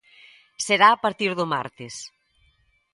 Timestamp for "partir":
1.03-1.31